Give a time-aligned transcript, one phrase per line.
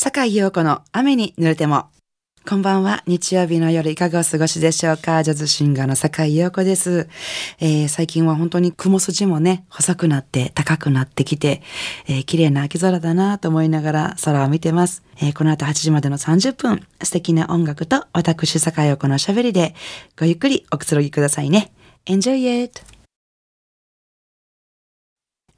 [0.00, 1.86] 坂井陽子の雨に濡れても。
[2.48, 3.02] こんばんは。
[3.08, 7.08] 日曜日の夜いかがお過ごしでしょうかジャズシンガーの坂井陽子です、
[7.58, 11.62] えー最近は本当に雲筋もね、細くなって高くなってきて、
[12.06, 15.02] えー綺麗な秋空だなと思いながら空を見てます。
[15.16, 19.74] えーこの後8時までの30分、素敵な音楽と私坂井陽子の喋りで
[20.16, 21.72] ごゆっくりおくつろぎくださいね。
[22.06, 22.97] Enjoy it!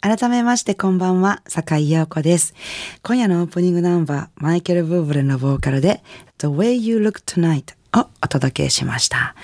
[0.00, 2.54] 改めましてこんばんは、坂井陽子です。
[3.02, 6.04] 今夜のオープニングナンバー、マイケル・ブーブレのボーカルで
[6.38, 9.34] The Way You Look Tonight をお届けしました。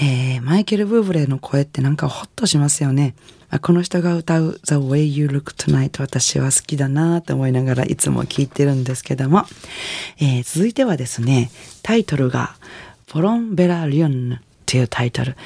[0.00, 3.16] えーマイケル・ブーブレの声ってなんかホッとしますよね。
[3.60, 9.46] この人が歌う The Way You Look Tonight 私は好きだなと思いながらいつも聞いてるんですけども、
[10.20, 11.50] えー続いてはですね、
[11.82, 12.54] タイトルが
[13.08, 15.36] ポロン・ベラ・リュンっていうタイトル。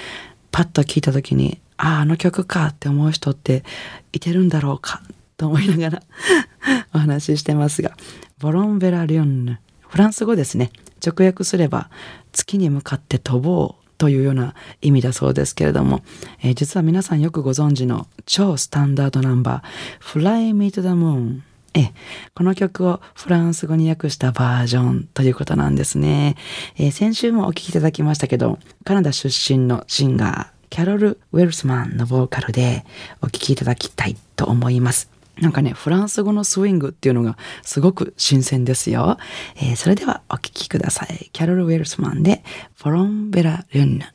[0.52, 3.64] パッと聞いた時に、ああ、あの曲かって思う人って
[4.12, 5.02] いてるんだろうか
[5.36, 6.02] と思いながら
[6.94, 7.92] お話ししてますが、
[8.38, 10.70] ボロンベラリョンヌ、フランス語ですね。
[11.04, 11.90] 直訳すれば、
[12.32, 16.02] 月に向かって飛ぼうというような意味だそうですけれども、
[16.42, 21.40] えー実は皆さんよくご存知の超スタンダードナンバー、Fly Me to the Moon。
[21.74, 21.92] え
[22.34, 26.36] この曲をフランス語に訳したバージョンということなんですね。
[26.76, 32.84] えー先週もお聴きいただきましたけど、カナダ出身のシンガー、キャロル・ウェルスマンのボーカルで
[33.22, 35.10] お聴きいただきたいと思います。
[35.40, 39.18] なんかね、フランス語のスイングっていうのがすごく新鮮ですよ。
[39.56, 41.30] えーそれではお聴きください。
[41.32, 42.42] キャロル・ウェルスマンで、
[42.76, 44.06] フォロン・ベラ・ルンヌ。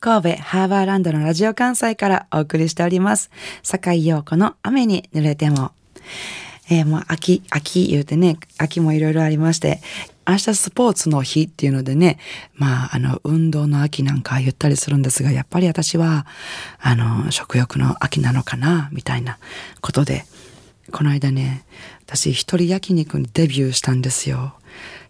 [0.00, 3.30] 神戸ハーバーランドのラジオ関西からお送りしております。
[3.62, 5.72] 坂井陽子の雨に濡れても。
[6.70, 9.82] えーもう秋、秋言うてね、秋もいろいろありまして、
[10.28, 12.18] 明日スポーツの日っていうのでね、
[12.54, 16.26] まあ、あの、運動の秋なんか言ったりするんですが、やっぱり私は、
[16.80, 19.38] あの、食欲の秋なのかな、みたいな
[19.80, 20.24] ことで、
[20.90, 21.64] この間ね、
[22.06, 24.54] 私一人焼肉にデビューしたんですよ。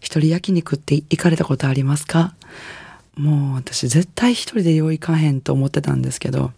[0.01, 2.35] 一人焼肉って行かれたことありますか？
[3.17, 6.51] もう私絶対一人でよう行かへんと思ってたんですけど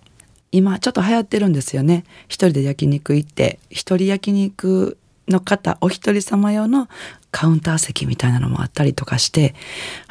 [0.53, 4.97] 今ちょっと流行ってるんですよね一人で焼肉行って一人焼肉
[5.29, 6.89] の方お一人様用の
[7.31, 9.55] カウンター席みたいなのもあったりとかして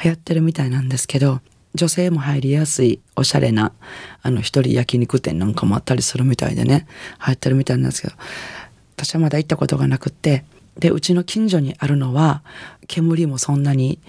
[0.03, 1.41] 流行ってるみたいなんですけど
[1.75, 3.72] 女性も入りやすいおしゃれな
[4.22, 6.88] あの一人焼肉店なんかもあったりするみたいでね
[7.25, 8.13] 流行ってるみたいなんですけど
[8.96, 10.44] 私はまだ行ったことがなくって
[10.78, 12.44] でうちの近所にあるのは
[12.88, 14.00] 煙もそんなに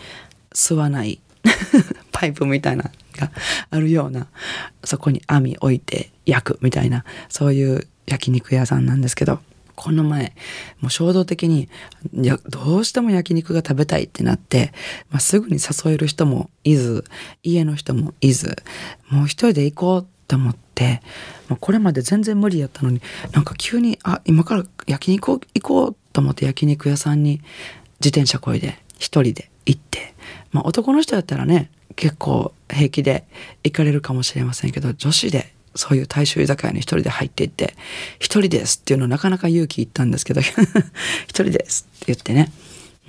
[0.55, 1.21] 吸わない
[2.13, 3.31] パイプみたいなのが
[3.71, 4.27] あるような
[4.83, 9.41] そこに網置いて焼くみたいなそういう焼肉屋さんなんですけど
[9.75, 10.35] この前
[10.81, 11.69] もう衝動的に
[12.13, 14.73] やどうしても焼肉が食べたいってなって、
[15.11, 17.05] まあ、すぐに誘える人もいず
[17.43, 18.57] 家の人もいず
[19.11, 21.03] もう一人で行こうって思って、
[21.49, 23.01] まあ、これまで全然無理やったのに
[23.33, 27.41] なんか急にあ今から焼肉行こうと思って焼肉屋さんに
[28.01, 30.15] 自転車こいで一人で行って、
[30.51, 33.27] まあ、男の人だったらね結構平気で
[33.63, 37.75] 行かれるかもしれませんけど女子でそういう大衆居酒屋に一人で入っていって
[38.19, 40.41] 「一人です」っていうのなかなか勇気いったんですけど
[41.27, 42.53] 「一人です」って言ってね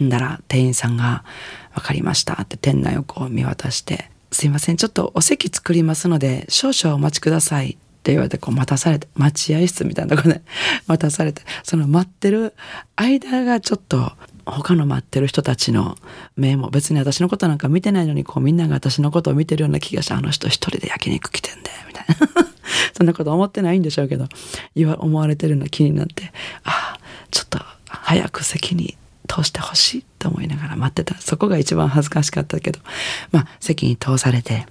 [0.02, 1.24] んだら店員さんが
[1.74, 10.42] 「分かりました」って店内をこう見渡して「すいませんちょっとお席作りますので少々お待ちください」って言われてこう待たされて待合室みたいなところで
[10.86, 12.54] 待たされてその待ってる
[12.96, 14.12] 間がちょっと
[14.46, 15.98] 他の待ってる人たちの
[16.38, 22.45] 目も別に私のことなんか見てないのにこうみんなが私のことを見てるような気がしてあの人一人で焼肉来てんだよみたいな。
[22.96, 24.28] そんなこと思ってないんでしょうけど
[24.76, 26.32] 言わ思われてるような気になって
[26.64, 27.00] ああ
[27.32, 28.98] ちょっと早く席に
[29.28, 31.20] 通してほしいと思いながら待ってた。
[31.20, 32.80] そこが一番恥ずかしかったけど
[33.32, 34.66] まあ席に通されて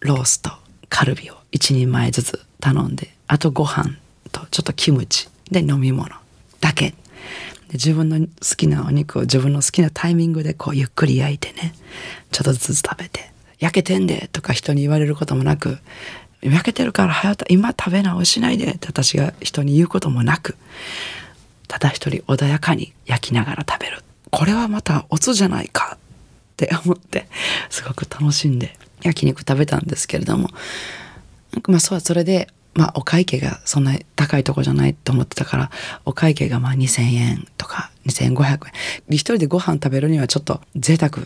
[0.00, 0.50] ロースと
[0.88, 3.96] カルビを一人前ずつ頼んであとご飯
[4.32, 6.08] とちょっとキムチで飲み物
[6.60, 6.94] だけ。
[7.68, 11.74] で自分の好きなお肉を自分の好きなタイミングでこうゆっくり焼いてね
[12.32, 13.30] ちょっとずつ食べて
[13.60, 15.78] 「焼けてんで」とか人に言われることもなく
[16.42, 20.56] 「焼けてるから早く今食べ直しないで」って私が人に言うこともなく
[21.66, 24.02] ただ一人穏やかに焼きながら食べる。
[24.30, 25.98] これはまたオツじゃないかっ
[26.56, 27.28] て思って
[27.70, 30.50] すごく楽しんで焼肉食べたんですけれども
[31.52, 35.70] なんかまあそうはそれでまあお会計がそんな高いとこじゃないと思ってたから
[36.04, 38.72] お会計がまあ2,000円とか2,500円。
[39.10, 41.18] 一人でご飯食べるにはちょっと贅沢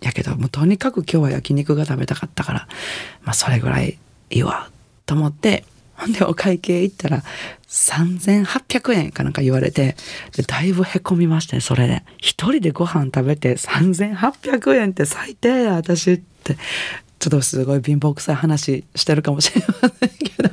[0.00, 2.68] やけどもうとにかく今日は焼肉が食べたかったから
[3.22, 3.98] まあそれぐらい
[4.32, 4.70] いいわ
[5.06, 5.64] と思って
[5.96, 7.22] ほんでお会計行ったら
[7.68, 9.96] 3800円かなんか言われて
[10.46, 12.02] だいぶへこみましたねそれで。
[12.18, 16.56] 一人でご飯食べて3800円って最低や私って。
[17.18, 20.50] ちょっとすごい貧乏くさい話してるかもしれませんけど。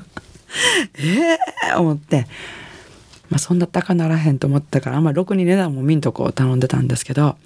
[1.00, 1.38] え
[1.72, 2.28] えー、思って。
[3.30, 7.38] まあそんな高ならへんと思ったからあんまりろくに値段も見んとこを頼んでたんですけど、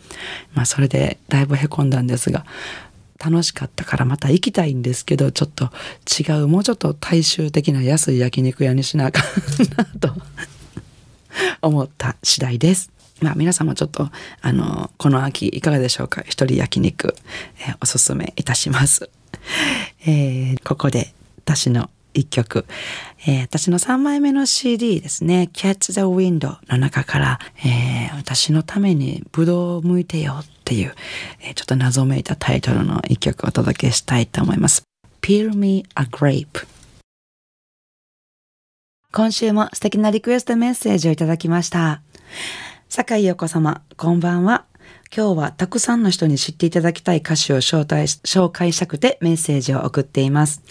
[0.54, 2.46] まあそれでだいぶへこんだんですが、
[3.24, 5.70] 楽しかったからまた行きたいんですけど、ちょっと
[6.20, 9.24] 違う、もうちょっと大衆的な安い焼肉屋にしなあかん
[9.78, 10.14] なと
[11.62, 12.92] 思った次第です。
[13.22, 14.10] まあ皆様ちょっと
[14.42, 16.24] あのこの秋いかがでしょうか？
[16.28, 17.16] 一人焼肉、
[17.60, 19.10] えー、おすすめいたします。
[20.06, 21.14] えー、ここで
[21.46, 22.66] 私の一曲、
[23.28, 30.96] えー、私の3枚目の CD ですね、Catch the Window の中から、えー、私のためにブドウを向いてよっていう、
[31.42, 34.84] えー、ちょっと謎めいたタイトルの一曲をお届けしたいと思います。
[35.22, 36.68] Peel Me a Grape
[39.12, 42.02] 今週も素敵なリクエストメッセージをいただきました。
[42.90, 44.66] 坂井陽子様、こんばんは。
[45.16, 50.62] 今日はたくさんの人に知っていただきたい歌手を招待し、紹介したくてメッセージを送っています。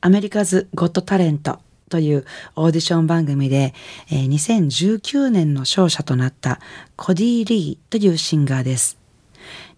[0.00, 2.24] アメリカズ・ゴット・タレントという
[2.56, 3.74] オーディション番組で、
[4.10, 6.60] えー、2019年の勝者となった
[6.96, 8.98] コディ・リーというシンガーです。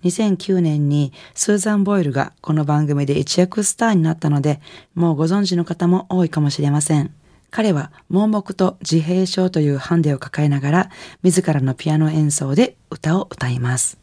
[0.05, 4.61] 2009年にスーザン・ボイルがこの番組で一躍スターになったので、
[4.95, 7.13] もうご存知の方も多いかもしれません。
[7.51, 10.91] 彼は盲目と自閉症というハンデを抱えながら
[11.23, 13.99] 自らのピアノ演奏で歌を歌います。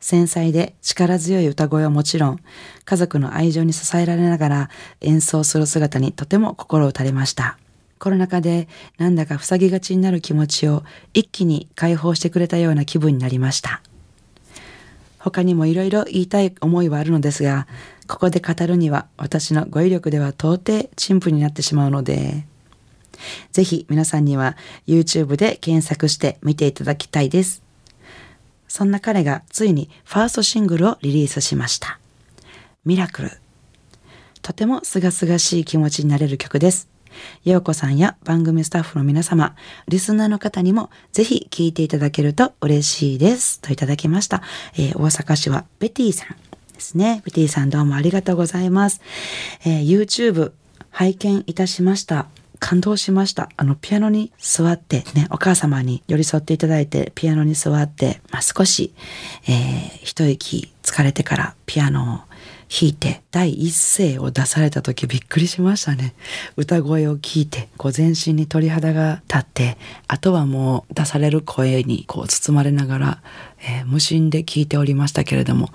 [0.00, 2.40] 繊細で力強い歌声はもちろん、
[2.84, 4.70] 家族の愛情に支えられながら
[5.00, 7.58] 演奏する姿にとても心打たれました。
[7.98, 13.82] コロナ禍でなんだか塞ぎがちになる気持ちを一気に解放してくれたような気分になりました。
[15.18, 17.66] 他にもいろいろ言いたい思いはあるのですが、
[18.06, 22.46] ここで語るには私の語彙力では到底陳腐になってしまうので、
[23.52, 24.56] ぜひ皆さんには
[24.86, 27.62] YouTube で検索して見ていただきたいです。
[28.68, 31.98] そんな彼がついにファーストシングルをリリースしました。
[32.84, 33.30] ミラクル。
[34.42, 36.88] とても清々しい気持ちになれる曲です。
[37.44, 39.56] ようこさんや番組スタッフの皆様、
[39.88, 43.60] リスナーの方にもぜひ聴いていただけると嬉しいです。
[43.60, 44.42] といただきました。
[44.74, 46.36] えー、大阪市はベティさん
[46.72, 47.22] ですね。
[47.24, 49.00] ベティさんどうもありがとうございます。
[49.64, 50.52] えー、YouTube
[50.90, 52.28] 拝見いたしました。
[52.58, 53.48] 感動しました。
[53.56, 58.92] あの、ピアノに座ってね、お母様に寄り添っていただいて、ピアノに座って、まあ、少し、
[59.48, 62.28] えー、一息疲れてからピアノを
[62.68, 66.14] 弾いて、第一声を出された時びっくりしましたね。
[66.56, 73.22] 歌声を聞いて、こう全身に鳥肌が立って、あとはもう出される声にこう包まれながら、
[73.60, 75.70] えー、無心で聞いておりましたけれども、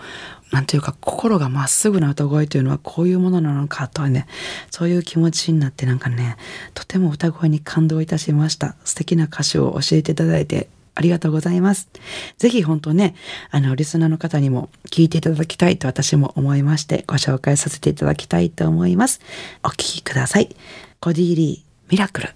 [0.54, 4.28] なんていうか心がまっすぐな歌声というのはこういうものなのかとはね、
[4.70, 6.38] そういう気持ちになってなんかね、
[6.76, 8.76] とても歌声に感動いたしました。
[8.86, 11.90] 素敵な歌詞を教えていただいてありがとうございます。
[12.38, 13.16] ぜひ本当ね、
[13.50, 19.22] あの、リスナーの方にも聞いていただきたいと私も思いましてご紹介させていただきたいと思います。
[19.64, 20.56] お聴きください。
[21.00, 22.30] コディリー、ミラクル。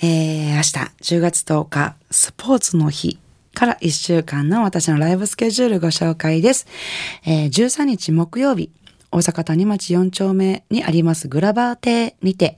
[0.00, 3.18] えー、明日10月10日、スポーツの日
[3.58, 6.68] から1週間の私のライブスケジュールご紹介です。
[7.26, 8.70] えー、13日木曜日、
[9.10, 12.56] 大阪谷町4丁目にありますグラバー邸にて、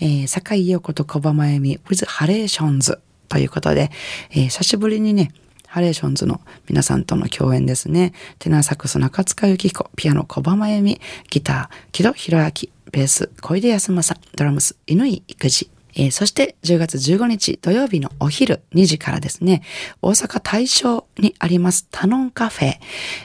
[0.00, 3.92] えー、坂井陽子と小浜恵美 with ハレーションズということで、
[4.32, 5.30] えー、久しぶりにね、
[5.68, 8.12] ハレーションズの皆さんとの共演ですね。
[8.40, 12.44] テナーサックス中塚由紀彦、ピアノ小浜恵美、ギター木戸博明、
[12.90, 19.62] ベース小出康政、ドラムス犬井育児、えー、そして10月15日土曜日のお昼2時からですね、
[20.02, 22.74] 大阪大正にありますタノンカフェ。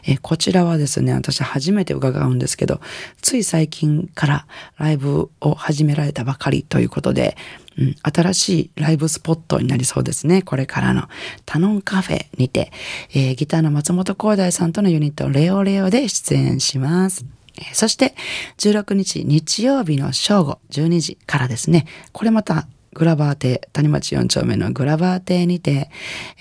[0.06, 2.82] えー、こちらはですね、私初めて伺うんですけど、
[3.22, 7.38] つい最近からライブを始められたばかりということで、
[7.78, 10.42] うん、新しいライブスポットになりそうですね。
[10.42, 11.08] これからの
[11.46, 12.72] タノンカフェにて、
[13.14, 17.35] えー、ギターの松本光大さんとのユニットレオレオで出演します。
[17.74, 18.16] そして、
[18.58, 25.90] 16日日曜日の正午12時からですね、これまたグラバー邸、谷町4丁目のグラバー邸にて、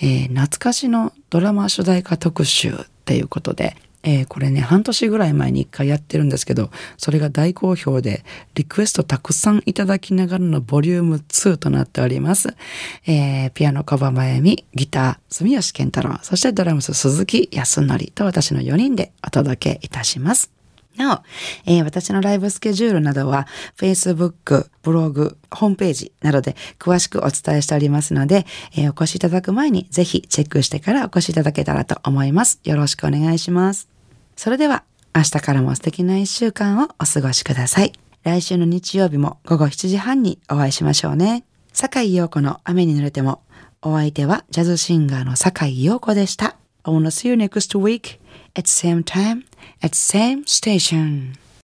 [0.00, 12.54] えー、懐かしのドラマ主題歌特集っていうことで、えー、これね、半年ぐらい前に一回やってるんですけど、それが大好評で、リクエストたくさんいただきながらのボリューム2となっております。
[13.06, 20.53] えー、ピアノカバマヤミ、ギター、住吉健太郎、そしてドラムス鈴木康則と私の4人でお届けいたします。
[20.96, 21.22] なお、
[21.66, 23.46] えー、私のライブスケジュールなどは
[23.76, 28.46] Facebook、ブログ、ホームページなどで詳しくお伝えしておりますので、
[28.76, 32.60] えー、お越しいただく前にぜひチェックしてからお越しいただけたらと思います。
[32.64, 33.88] よろしくお願いします。
[34.36, 34.84] それでは
[35.14, 37.92] 明日からも素敵な一週間をお過ごしください。
[38.24, 41.44] 来週の日曜日も午後7時半にお会いしましょうね。
[41.72, 43.42] 坂井陽子の雨に濡れても、
[43.82, 46.56] お相手はジャズシンガーの坂井陽子でした。
[46.84, 48.18] I wanna see you next week
[48.56, 49.44] at same time
[49.82, 51.36] at same station.